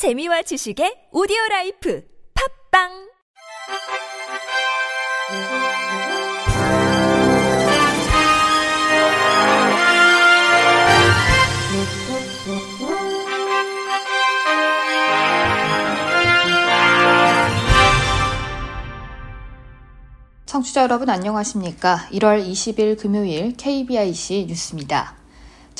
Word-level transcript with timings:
재미와 0.00 0.40
지식의 0.40 1.12
오디오 1.12 1.36
라이프 1.50 2.02
팝빵 2.72 2.88
청취자 20.46 20.80
여러분 20.84 21.10
안녕하십니까? 21.10 22.08
1월 22.12 22.42
20일 22.42 22.98
금요일 22.98 23.54
KBIC 23.54 24.46
뉴스입니다. 24.48 25.19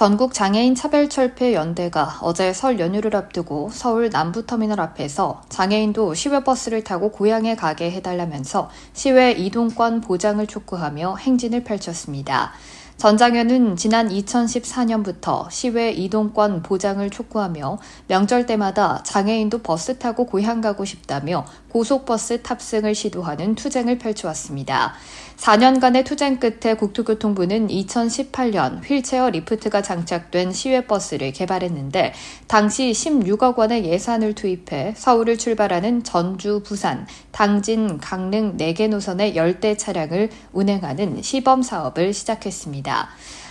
전국 0.01 0.33
장애인 0.33 0.75
차별 0.75 1.11
철폐 1.11 1.53
연대가 1.53 2.17
어제 2.23 2.55
설 2.55 2.81
연휴를 2.81 3.15
앞두고 3.15 3.69
서울 3.71 4.09
남부터미널 4.09 4.81
앞에서 4.81 5.43
장애인도 5.51 6.15
시외버스를 6.15 6.85
타고 6.85 7.11
고향에 7.11 7.55
가게 7.55 7.91
해달라면서 7.91 8.71
시외 8.95 9.33
이동권 9.33 10.01
보장을 10.01 10.47
촉구하며 10.47 11.17
행진을 11.17 11.65
펼쳤습니다. 11.65 12.55
전 13.01 13.17
장현은 13.17 13.77
지난 13.77 14.11
2014년부터 14.11 15.51
시외 15.51 15.91
이동권 15.91 16.63
보장을 16.63 17.09
촉구하며 17.09 17.79
명절 18.09 18.45
때마다 18.45 19.03
장애인도 19.05 19.61
버스 19.63 19.97
타고 19.97 20.27
고향 20.27 20.61
가고 20.61 20.85
싶다며 20.85 21.47
고속버스 21.71 22.43
탑승을 22.43 22.95
시도하는 22.95 23.55
투쟁을 23.55 23.97
펼쳐왔습니다. 23.97 24.93
4년간의 25.39 26.05
투쟁 26.05 26.39
끝에 26.39 26.75
국토교통부는 26.75 27.69
2018년 27.69 28.83
휠체어 28.85 29.31
리프트가 29.31 29.81
장착된 29.81 30.53
시외버스를 30.53 31.33
개발했는데 31.33 32.13
당시 32.47 32.91
16억 32.91 33.57
원의 33.57 33.87
예산을 33.87 34.35
투입해 34.35 34.93
서울을 34.97 35.39
출발하는 35.39 36.03
전주, 36.05 36.63
부산, 36.63 37.07
당진, 37.31 37.97
강릉 37.97 38.59
4개 38.59 38.89
노선의 38.91 39.35
열 39.35 39.60
대 39.60 39.79
차량을 39.79 40.29
운행하는 40.53 41.23
시범 41.23 41.63
사업을 41.63 42.13
시작했습니다. 42.13 42.90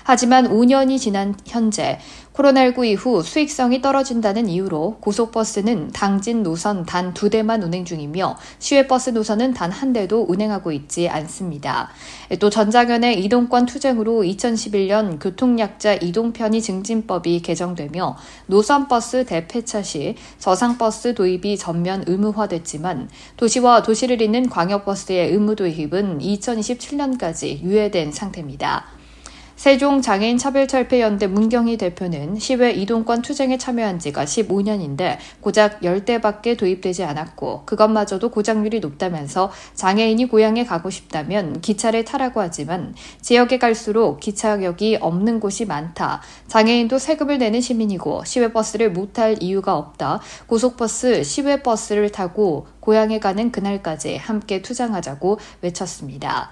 하지만 0.04 0.50
5년이 0.50 0.98
지난 0.98 1.36
현재 1.46 2.00
코로나19 2.34 2.86
이후 2.86 3.22
수익성이 3.22 3.82
떨어진다는 3.82 4.48
이유로 4.48 4.98
고속버스는 5.02 5.92
당진 5.92 6.42
노선 6.42 6.86
단 6.86 7.14
두 7.14 7.30
대만 7.30 7.62
운행 7.62 7.86
중이며 7.86 8.38
시외버스 8.60 9.12
노선은 9.12 9.54
단 9.54 9.70
한 9.72 9.94
대도 9.94 10.26
운행하고 10.28 10.72
있지 10.72 11.08
않습니다. 11.10 11.90
또 12.40 12.50
전장현의 12.50 13.24
이동권 13.24 13.66
투쟁으로 13.68 14.24
2011년 14.24 15.20
교통약자 15.22 15.96
이동편의 15.96 16.62
증진법이 16.62 17.42
개정되며 17.42 18.18
노선버스 18.48 19.26
대폐차 19.26 19.84
시 19.84 20.16
저상버스 20.40 21.14
도입이 21.14 21.58
전면 21.58 22.04
의무화됐지만 22.08 23.10
도시와 23.38 23.84
도시를 23.84 24.22
잇는 24.22 24.50
광역버스의 24.50 25.32
의무 25.32 25.56
도입은 25.56 26.20
2027년까지 26.20 27.62
유예된 27.62 28.12
상태입니다. 28.12 28.99
세종 29.60 30.02
장애인 30.02 30.38
차별철폐연대 30.38 31.28
문경희 31.28 31.76
대표는 31.76 32.40
시외 32.40 32.72
이동권 32.72 33.22
투쟁에 33.22 33.58
참여한 33.58 34.00
지가 34.00 34.24
15년인데 34.24 35.18
고작 35.42 35.82
10대밖에 35.82 36.58
도입되지 36.58 37.04
않았고 37.04 37.64
그것마저도 37.66 38.30
고장률이 38.30 38.80
높다면서 38.80 39.52
장애인이 39.74 40.30
고향에 40.30 40.64
가고 40.64 40.90
싶다면 40.90 41.60
기차를 41.60 42.06
타라고 42.06 42.40
하지만 42.40 42.96
지역에 43.20 43.58
갈수록 43.58 44.22
기차역이 44.22 45.00
없는 45.02 45.42
곳이 45.42 45.66
많다. 45.66 46.22
장애인도 46.48 46.98
세금을 46.98 47.38
내는 47.38 47.60
시민이고 47.60 48.24
시외버스를 48.24 48.94
못 48.94 49.12
탈 49.12 49.42
이유가 49.42 49.76
없다. 49.76 50.22
고속버스, 50.46 51.24
시외버스를 51.24 52.12
타고 52.12 52.68
고향에 52.80 53.20
가는 53.20 53.52
그날까지 53.52 54.16
함께 54.16 54.62
투쟁하자고 54.62 55.38
외쳤습니다. 55.62 56.52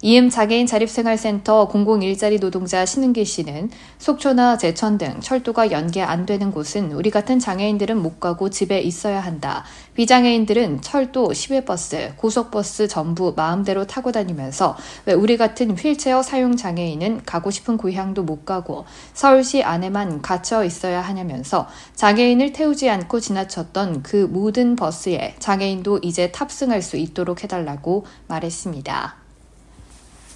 이음 0.00 0.30
장애인 0.30 0.68
자립생활센터 0.68 1.66
공공일자리 1.66 2.38
노동자 2.38 2.86
신은기 2.86 3.24
씨는 3.24 3.70
속초나 3.98 4.56
제천 4.56 4.96
등 4.96 5.18
철도가 5.20 5.72
연계 5.72 6.02
안 6.02 6.24
되는 6.24 6.52
곳은 6.52 6.92
우리 6.92 7.10
같은 7.10 7.40
장애인들은 7.40 8.00
못 8.00 8.20
가고 8.20 8.48
집에 8.48 8.80
있어야 8.80 9.20
한다. 9.20 9.64
비장애인들은 9.94 10.82
철도, 10.82 11.32
시외버스, 11.32 12.12
고속버스 12.16 12.86
전부 12.86 13.34
마음대로 13.36 13.88
타고 13.88 14.12
다니면서 14.12 14.76
왜 15.06 15.14
우리 15.14 15.36
같은 15.36 15.76
휠체어 15.76 16.22
사용 16.22 16.56
장애인은 16.56 17.22
가고 17.26 17.50
싶은 17.50 17.76
고향도 17.76 18.22
못 18.22 18.44
가고 18.44 18.84
서울시 19.14 19.64
안에만 19.64 20.22
갇혀 20.22 20.62
있어야 20.62 21.00
하냐면서 21.00 21.66
장애인을 21.96 22.52
태우지 22.52 22.88
않고 22.88 23.18
지나쳤던 23.18 24.04
그 24.04 24.28
모든 24.30 24.76
버스에 24.76 25.34
장애인도 25.40 25.98
이제 26.02 26.30
탑승할 26.30 26.82
수 26.82 26.96
있도록 26.96 27.42
해달라고 27.42 28.06
말했습니다. 28.28 29.27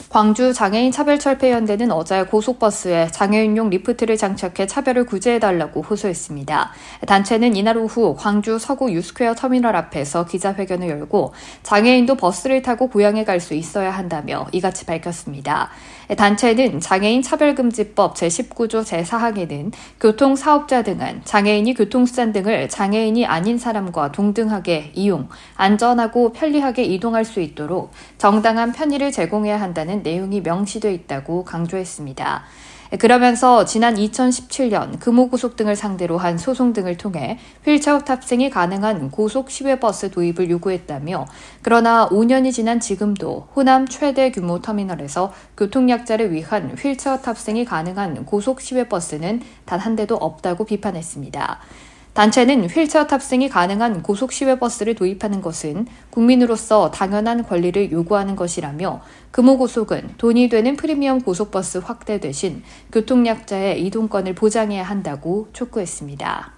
광주 0.08 0.52
장애인 0.52 0.92
차별 0.92 1.18
철폐 1.18 1.52
연대는 1.52 1.90
어제 1.90 2.24
고속버스에 2.24 3.08
장애인용 3.08 3.70
리프트를 3.70 4.16
장착해 4.16 4.66
차별을 4.66 5.06
구제해달라고 5.06 5.82
호소했습니다. 5.82 6.72
단체는 7.06 7.56
이날 7.56 7.76
오후 7.76 8.14
광주 8.18 8.58
서구 8.58 8.90
유스퀘어 8.92 9.34
터미널 9.34 9.76
앞에서 9.76 10.24
기자회견을 10.26 10.88
열고 10.88 11.34
장애인도 11.62 12.16
버스를 12.16 12.62
타고 12.62 12.88
고향에 12.88 13.24
갈 13.24 13.42
수 13.42 13.54
있어야 13.54 13.90
한다며 13.90 14.46
이같이 14.52 14.86
밝혔습니다. 14.86 15.70
단체는 16.16 16.78
장애인 16.78 17.22
차별금지법 17.22 18.14
제19조 18.14 18.84
제4항에는 18.84 19.72
교통사업자 19.98 20.82
등은 20.82 21.22
장애인이 21.24 21.74
교통수단 21.74 22.32
등을 22.32 22.68
장애인이 22.68 23.26
아닌 23.26 23.58
사람과 23.58 24.12
동등하게 24.12 24.92
이용, 24.94 25.28
안전하고 25.56 26.32
편리하게 26.32 26.84
이동할 26.84 27.24
수 27.24 27.40
있도록 27.40 27.90
정당한 28.18 28.70
편의를 28.72 29.10
제공해야 29.10 29.60
한다는 29.60 29.91
내용이 29.96 30.40
명시돼 30.40 30.92
있다고 30.94 31.44
강조했습니다. 31.44 32.44
그러면서 32.98 33.64
지난 33.64 33.94
2017년 33.94 35.00
금호고속 35.00 35.56
등을 35.56 35.76
상대로 35.76 36.18
한 36.18 36.36
소송 36.36 36.74
등을 36.74 36.98
통해 36.98 37.38
휠체어 37.64 38.00
탑승이 38.00 38.50
가능한 38.50 39.10
고속 39.10 39.50
시외버스 39.50 40.10
도입을 40.10 40.50
요구했다며 40.50 41.24
그러나 41.62 42.06
5년이 42.10 42.52
지난 42.52 42.80
지금도 42.80 43.48
호남 43.56 43.88
최대 43.88 44.30
규모 44.30 44.60
터미널에서 44.60 45.32
교통약자를 45.56 46.32
위한 46.32 46.76
휠체어 46.76 47.22
탑승이 47.22 47.64
가능한 47.64 48.26
고속 48.26 48.60
시외버스는 48.60 49.40
단 49.64 49.82
한 49.82 49.96
대도 49.96 50.14
없다고 50.16 50.64
비판했습니다. 50.64 51.58
단체는 52.14 52.66
휠체어 52.68 53.06
탑승이 53.06 53.48
가능한 53.48 54.02
고속 54.02 54.32
시외 54.32 54.58
버스를 54.58 54.94
도입하는 54.94 55.40
것은 55.40 55.86
국민으로서 56.10 56.90
당연한 56.90 57.42
권리를 57.42 57.90
요구하는 57.90 58.36
것이라며 58.36 59.00
금호고속은 59.30 60.16
돈이 60.18 60.50
되는 60.50 60.76
프리미엄 60.76 61.22
고속버스 61.22 61.78
확대 61.78 62.20
대신 62.20 62.62
교통약자의 62.92 63.82
이동권을 63.86 64.34
보장해야 64.34 64.82
한다고 64.82 65.48
촉구했습니다. 65.54 66.52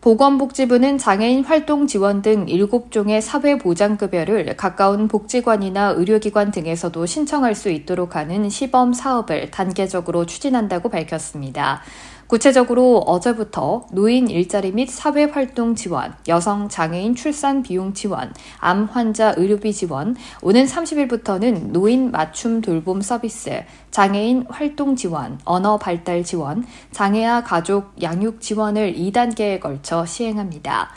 보건복지부는 0.00 0.96
장애인 0.96 1.44
활동 1.44 1.86
지원 1.86 2.22
등 2.22 2.46
7종의 2.46 3.20
사회보장급여를 3.20 4.56
가까운 4.56 5.08
복지관이나 5.08 5.90
의료기관 5.90 6.52
등에서도 6.52 7.04
신청할 7.04 7.54
수 7.54 7.68
있도록 7.68 8.16
하는 8.16 8.48
시범 8.48 8.94
사업을 8.94 9.50
단계적으로 9.50 10.24
추진한다고 10.24 10.88
밝혔습니다. 10.88 11.82
구체적으로 12.30 12.98
어제부터 12.98 13.86
노인 13.90 14.30
일자리 14.30 14.70
및 14.70 14.88
사회 14.88 15.24
활동 15.24 15.74
지원, 15.74 16.14
여성 16.28 16.68
장애인 16.68 17.16
출산 17.16 17.60
비용 17.64 17.92
지원, 17.92 18.32
암 18.60 18.84
환자 18.84 19.34
의료비 19.36 19.72
지원, 19.72 20.14
오는 20.40 20.64
30일부터는 20.64 21.72
노인 21.72 22.12
맞춤 22.12 22.60
돌봄 22.60 23.00
서비스, 23.00 23.64
장애인 23.90 24.44
활동 24.48 24.94
지원, 24.94 25.40
언어 25.44 25.76
발달 25.76 26.22
지원, 26.22 26.64
장애아 26.92 27.42
가족 27.42 28.00
양육 28.00 28.40
지원을 28.40 28.94
2단계에 28.94 29.58
걸쳐 29.58 30.06
시행합니다. 30.06 30.90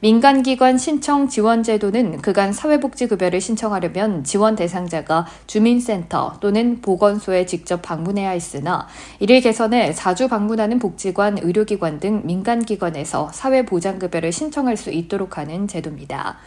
민간기관 0.00 0.76
신청 0.76 1.28
지원 1.28 1.62
제도는 1.62 2.20
그간 2.20 2.52
사회복지급여를 2.52 3.40
신청하려면 3.40 4.24
지원 4.24 4.54
대상자가 4.54 5.26
주민센터 5.46 6.34
또는 6.40 6.80
보건소에 6.82 7.46
직접 7.46 7.80
방문해야 7.80 8.30
했으나 8.30 8.86
이를 9.20 9.40
개선해 9.40 9.94
자주 9.94 10.28
방문하는 10.28 10.78
복지관, 10.78 11.38
의료기관 11.38 12.00
등 12.00 12.22
민간기관에서 12.24 13.30
사회보장급여를 13.32 14.32
신청할 14.32 14.76
수 14.76 14.90
있도록 14.90 15.38
하는 15.38 15.66
제도입니다. 15.66 16.38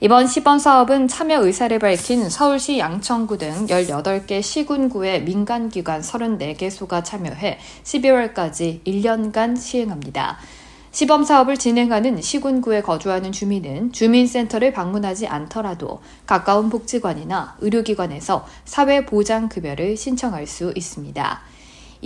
이번 0.00 0.26
시범 0.26 0.58
사업은 0.58 1.08
참여 1.08 1.44
의사를 1.44 1.78
밝힌 1.78 2.28
서울시 2.28 2.78
양천구 2.78 3.38
등 3.38 3.66
18개 3.66 4.42
시군구의 4.42 5.22
민간기관 5.22 6.00
34개소가 6.00 7.04
참여해 7.04 7.58
12월까지 7.84 8.82
1년간 8.84 9.58
시행합니다. 9.58 10.38
시범 10.94 11.24
사업을 11.24 11.56
진행하는 11.56 12.22
시군구에 12.22 12.80
거주하는 12.80 13.32
주민은 13.32 13.90
주민센터를 13.90 14.72
방문하지 14.72 15.26
않더라도 15.26 16.00
가까운 16.24 16.70
복지관이나 16.70 17.56
의료기관에서 17.60 18.46
사회보장급여를 18.64 19.96
신청할 19.96 20.46
수 20.46 20.72
있습니다. 20.76 21.40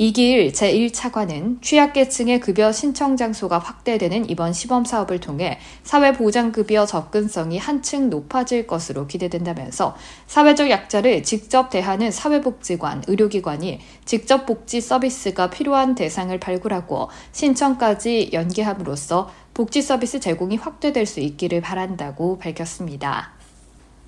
이기일 0.01 0.53
제1차관은 0.53 1.61
취약계층의 1.61 2.39
급여 2.39 2.71
신청 2.71 3.17
장소가 3.17 3.59
확대되는 3.59 4.31
이번 4.31 4.53
시범 4.53 4.85
사업을 4.85 5.19
통해 5.19 5.59
사회보장급여 5.83 6.87
접근성이 6.87 7.59
한층 7.59 8.09
높아질 8.09 8.69
것으로 8.69 9.09
기대된다면서 9.09 9.97
사회적 10.29 10.71
약자를 10.71 11.25
직접 11.25 11.69
대하는 11.71 12.13
사회복지관, 12.13 13.03
의료기관이 13.09 13.81
직접 14.05 14.47
복지 14.47 14.81
서비스가 14.81 15.51
필요한 15.51 15.97
대상을 15.97 16.39
발굴하고 16.39 17.11
신청까지 17.33 18.31
연계함으로써 18.33 19.33
복지 19.53 19.83
서비스 19.83 20.21
제공이 20.21 20.59
확대될 20.59 21.07
수 21.07 21.19
있기를 21.19 21.61
바란다고 21.61 22.39
밝혔습니다. 22.39 23.38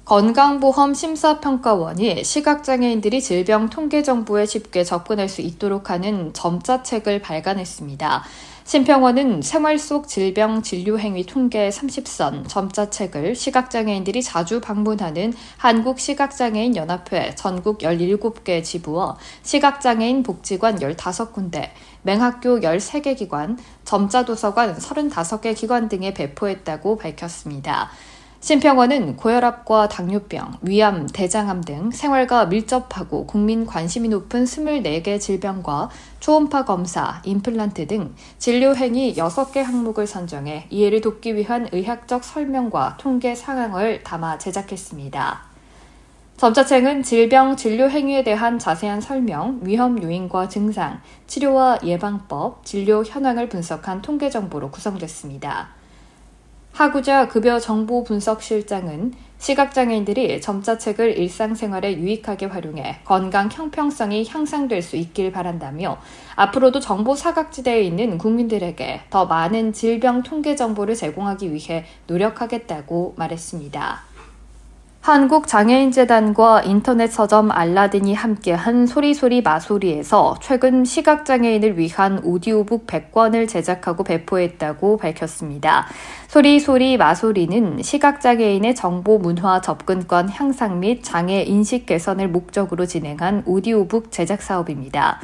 건강보험 0.04 0.94
심사평가원이 0.94 2.24
시각장애인들이 2.24 3.22
질병 3.22 3.70
통계 3.70 4.02
정보에 4.02 4.44
쉽게 4.44 4.82
접근할 4.82 5.28
수 5.28 5.40
있도록 5.40 5.90
하는 5.90 6.32
점자책을 6.32 7.20
발간했습니다. 7.20 8.24
심평원은 8.64 9.42
생활 9.42 9.78
속 9.78 10.06
질병 10.06 10.62
진료 10.62 10.98
행위 10.98 11.26
통계 11.26 11.68
30선 11.68 12.48
점자책을 12.48 13.34
시각장애인들이 13.34 14.22
자주 14.22 14.60
방문하는 14.60 15.32
한국시각장애인 15.56 16.76
연합회 16.76 17.34
전국 17.34 17.78
17개 17.78 18.62
지부와 18.62 19.16
시각장애인 19.42 20.22
복지관 20.22 20.78
15군데, 20.78 21.70
맹학교 22.02 22.60
13개 22.60 23.16
기관, 23.16 23.58
점자도서관 23.84 24.76
35개 24.76 25.56
기관 25.56 25.88
등에 25.88 26.14
배포했다고 26.14 26.96
밝혔습니다. 26.96 27.90
심평원은 28.40 29.16
고혈압과 29.16 29.88
당뇨병, 29.88 30.56
위암, 30.62 31.06
대장암 31.08 31.60
등 31.62 31.90
생활과 31.90 32.46
밀접하고 32.46 33.26
국민 33.26 33.66
관심이 33.66 34.08
높은 34.08 34.44
24개 34.44 35.20
질병과 35.20 35.90
초음파 36.20 36.64
검사, 36.64 37.20
임플란트 37.26 37.86
등 37.86 38.14
진료 38.38 38.74
행위 38.74 39.14
6개 39.14 39.58
항목을 39.58 40.06
선정해 40.06 40.66
이해를 40.70 41.02
돕기 41.02 41.36
위한 41.36 41.68
의학적 41.70 42.24
설명과 42.24 42.96
통계 42.98 43.34
상황을 43.34 44.02
담아 44.04 44.38
제작했습니다. 44.38 45.42
점자책은 46.38 47.02
질병 47.02 47.56
진료 47.56 47.90
행위에 47.90 48.24
대한 48.24 48.58
자세한 48.58 49.02
설명, 49.02 49.60
위험 49.60 50.02
요인과 50.02 50.48
증상, 50.48 51.02
치료와 51.26 51.80
예방법, 51.84 52.64
진료 52.64 53.04
현황을 53.04 53.50
분석한 53.50 54.00
통계 54.00 54.30
정보로 54.30 54.70
구성됐습니다. 54.70 55.79
하구자 56.80 57.28
급여 57.28 57.58
정보 57.58 58.04
분석 58.04 58.42
실장은 58.42 59.12
시각장애인들이 59.36 60.40
점자책을 60.40 61.18
일상생활에 61.18 61.98
유익하게 61.98 62.46
활용해 62.46 63.00
건강 63.04 63.50
형평성이 63.52 64.26
향상될 64.26 64.80
수 64.80 64.96
있길 64.96 65.30
바란다며 65.30 65.98
앞으로도 66.36 66.80
정보 66.80 67.14
사각지대에 67.14 67.82
있는 67.82 68.16
국민들에게 68.16 69.02
더 69.10 69.26
많은 69.26 69.74
질병 69.74 70.22
통계 70.22 70.56
정보를 70.56 70.94
제공하기 70.94 71.52
위해 71.52 71.84
노력하겠다고 72.06 73.12
말했습니다. 73.18 74.09
한국장애인재단과 75.00 76.62
인터넷 76.64 77.06
서점 77.06 77.50
알라딘이 77.50 78.12
함께한 78.14 78.86
소리소리 78.86 79.40
마소리에서 79.40 80.36
최근 80.42 80.84
시각장애인을 80.84 81.78
위한 81.78 82.20
오디오북 82.22 82.86
100권을 82.86 83.48
제작하고 83.48 84.04
배포했다고 84.04 84.98
밝혔습니다. 84.98 85.86
소리소리 86.28 86.98
마소리는 86.98 87.82
시각장애인의 87.82 88.74
정보 88.74 89.18
문화 89.18 89.62
접근권 89.62 90.28
향상 90.28 90.80
및 90.80 91.02
장애 91.02 91.44
인식 91.44 91.86
개선을 91.86 92.28
목적으로 92.28 92.84
진행한 92.84 93.42
오디오북 93.46 94.12
제작 94.12 94.42
사업입니다. 94.42 95.18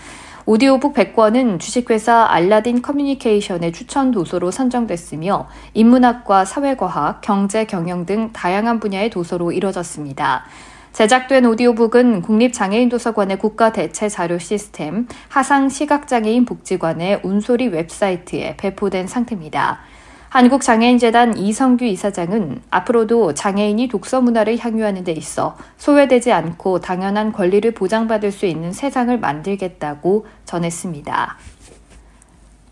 오디오북 0.48 0.94
100권은 0.94 1.58
주식회사 1.58 2.26
알라딘 2.30 2.80
커뮤니케이션의 2.80 3.72
추천 3.72 4.12
도서로 4.12 4.52
선정됐으며 4.52 5.48
인문학과 5.74 6.44
사회과학, 6.44 7.20
경제, 7.20 7.64
경영 7.64 8.06
등 8.06 8.30
다양한 8.32 8.78
분야의 8.78 9.10
도서로 9.10 9.50
이뤄졌습니다. 9.50 10.44
제작된 10.92 11.46
오디오북은 11.46 12.22
국립장애인도서관의 12.22 13.40
국가대체 13.40 14.08
자료 14.08 14.38
시스템, 14.38 15.08
하상 15.28 15.68
시각장애인 15.68 16.44
복지관의 16.44 17.22
운소리 17.24 17.66
웹사이트에 17.66 18.56
배포된 18.56 19.08
상태입니다. 19.08 19.80
한국장애인재단 20.28 21.38
이성규 21.38 21.84
이사장은 21.84 22.62
앞으로도 22.70 23.34
장애인이 23.34 23.88
독서 23.88 24.20
문화를 24.20 24.58
향유하는 24.58 25.04
데 25.04 25.12
있어 25.12 25.56
소외되지 25.78 26.32
않고 26.32 26.80
당연한 26.80 27.32
권리를 27.32 27.70
보장받을 27.72 28.32
수 28.32 28.46
있는 28.46 28.72
세상을 28.72 29.18
만들겠다고 29.18 30.26
전했습니다. 30.44 31.36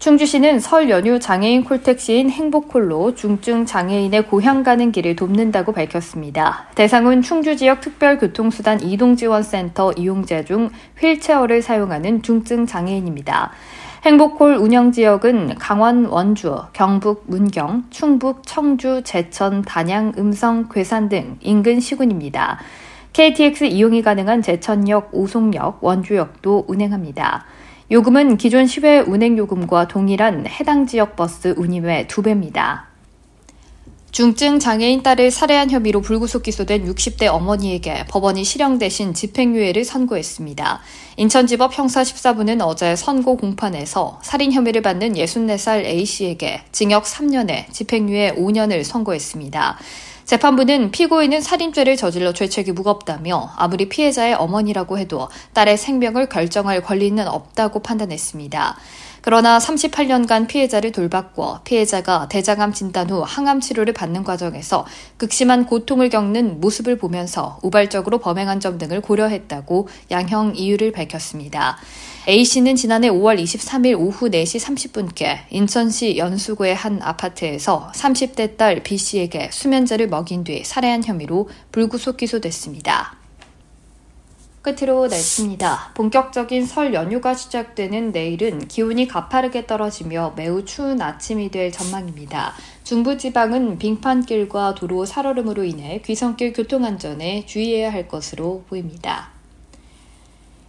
충주시는 0.04 0.60
설 0.60 0.90
연휴 0.90 1.18
장애인 1.18 1.64
콜택시인 1.64 2.28
행복콜로 2.28 3.14
중증 3.14 3.64
장애인의 3.64 4.26
고향 4.26 4.62
가는 4.62 4.92
길을 4.92 5.16
돕는다고 5.16 5.72
밝혔습니다. 5.72 6.66
대상은 6.74 7.22
충주 7.22 7.56
지역 7.56 7.80
특별교통수단 7.80 8.82
이동지원센터 8.82 9.92
이용자 9.92 10.44
중 10.44 10.68
휠체어를 11.00 11.62
사용하는 11.62 12.20
중증 12.20 12.66
장애인입니다. 12.66 13.52
행복홀 14.04 14.56
운영 14.56 14.92
지역은 14.92 15.54
강원 15.54 16.04
원주, 16.04 16.64
경북 16.74 17.24
문경, 17.26 17.84
충북 17.88 18.42
청주, 18.44 19.00
제천, 19.02 19.62
단양, 19.62 20.12
음성, 20.18 20.68
괴산 20.68 21.08
등 21.08 21.38
인근 21.40 21.80
시군입니다. 21.80 22.58
KTX 23.14 23.64
이용이 23.64 24.02
가능한 24.02 24.42
제천역, 24.42 25.08
오송역, 25.12 25.78
원주역도 25.82 26.66
운행합니다. 26.68 27.46
요금은 27.90 28.36
기존 28.36 28.66
시외 28.66 28.98
운행 29.00 29.38
요금과 29.38 29.88
동일한 29.88 30.46
해당 30.48 30.84
지역 30.84 31.16
버스 31.16 31.54
운임의 31.56 32.06
2배입니다. 32.06 32.93
중증 34.14 34.60
장애인 34.60 35.02
딸을 35.02 35.32
살해한 35.32 35.72
혐의로 35.72 36.00
불구속 36.00 36.44
기소된 36.44 36.86
60대 36.86 37.26
어머니에게 37.26 38.04
법원이 38.06 38.44
실형 38.44 38.78
대신 38.78 39.12
집행유예를 39.12 39.84
선고했습니다. 39.84 40.80
인천지법 41.16 41.76
형사 41.76 42.02
14부는 42.02 42.64
어제 42.64 42.94
선고 42.94 43.36
공판에서 43.36 44.20
살인 44.22 44.52
혐의를 44.52 44.82
받는 44.82 45.14
64살 45.14 45.84
A씨에게 45.84 46.62
징역 46.70 47.02
3년에 47.06 47.72
집행유예 47.72 48.36
5년을 48.38 48.84
선고했습니다. 48.84 49.78
재판부는 50.24 50.90
피고인은 50.90 51.42
살인죄를 51.42 51.96
저질러 51.96 52.32
죄책이 52.32 52.72
무겁다며 52.72 53.50
아무리 53.56 53.88
피해자의 53.88 54.34
어머니라고 54.34 54.98
해도 54.98 55.28
딸의 55.52 55.76
생명을 55.76 56.28
결정할 56.28 56.82
권리는 56.82 57.26
없다고 57.26 57.80
판단했습니다. 57.80 58.76
그러나 59.20 59.58
38년간 59.58 60.46
피해자를 60.48 60.92
돌봤고 60.92 61.60
피해자가 61.64 62.28
대장암 62.28 62.74
진단 62.74 63.08
후 63.08 63.22
항암 63.26 63.60
치료를 63.60 63.94
받는 63.94 64.22
과정에서 64.22 64.84
극심한 65.16 65.64
고통을 65.64 66.10
겪는 66.10 66.60
모습을 66.60 66.98
보면서 66.98 67.58
우발적으로 67.62 68.18
범행한 68.18 68.60
점 68.60 68.76
등을 68.76 69.00
고려했다고 69.00 69.88
양형 70.10 70.56
이유를 70.56 70.92
밝혔습니다. 70.92 71.78
A씨는 72.26 72.74
지난해 72.74 73.10
5월 73.10 73.38
23일 73.38 74.00
오후 74.00 74.30
4시 74.30 74.58
30분께 74.58 75.40
인천시 75.50 76.16
연수구의 76.16 76.74
한 76.74 77.02
아파트에서 77.02 77.92
30대 77.94 78.56
딸 78.56 78.82
B씨에게 78.82 79.50
수면제를 79.52 80.08
먹인 80.08 80.42
뒤 80.42 80.64
살해한 80.64 81.04
혐의로 81.04 81.50
불구속 81.70 82.16
기소됐습니다. 82.16 83.18
끝으로 84.62 85.06
날씨입니다. 85.06 85.92
본격적인 85.94 86.64
설 86.64 86.94
연휴가 86.94 87.34
시작되는 87.34 88.12
내일은 88.12 88.68
기온이 88.68 89.06
가파르게 89.06 89.66
떨어지며 89.66 90.32
매우 90.34 90.64
추운 90.64 91.02
아침이 91.02 91.50
될 91.50 91.70
전망입니다. 91.72 92.54
중부지방은 92.84 93.76
빙판길과 93.76 94.76
도로 94.76 95.04
살얼음으로 95.04 95.64
인해 95.64 96.00
귀성길 96.02 96.54
교통안전에 96.54 97.44
주의해야 97.44 97.92
할 97.92 98.08
것으로 98.08 98.64
보입니다. 98.70 99.33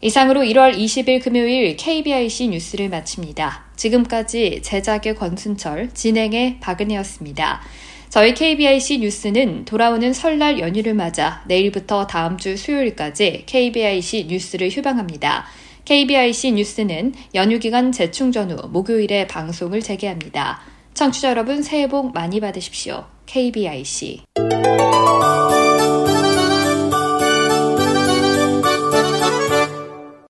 이상으로 0.05 0.41
1월 0.41 0.77
20일 0.77 1.23
금요일 1.23 1.75
KBIC 1.77 2.49
뉴스를 2.49 2.89
마칩니다. 2.89 3.63
지금까지 3.75 4.59
제작의 4.61 5.15
권순철, 5.15 5.95
진행의 5.95 6.59
박은혜였습니다. 6.59 7.61
저희 8.09 8.35
KBIC 8.35 8.99
뉴스는 8.99 9.65
돌아오는 9.65 10.13
설날 10.13 10.59
연휴를 10.59 10.93
맞아 10.93 11.41
내일부터 11.47 12.05
다음 12.05 12.37
주 12.37 12.55
수요일까지 12.55 13.45
KBIC 13.47 14.27
뉴스를 14.29 14.69
휴방합니다. 14.69 15.45
KBIC 15.85 16.51
뉴스는 16.51 17.15
연휴 17.33 17.57
기간 17.57 17.91
재충전 17.91 18.51
후 18.51 18.67
목요일에 18.67 19.25
방송을 19.25 19.81
재개합니다. 19.81 20.61
청취자 20.93 21.31
여러분 21.31 21.63
새해 21.63 21.89
복 21.89 22.13
많이 22.13 22.39
받으십시오. 22.39 23.05
KBIC 23.25 24.21